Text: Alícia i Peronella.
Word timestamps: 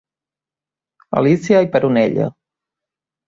Alícia 1.19 1.61
i 1.67 1.71
Peronella. 1.75 2.31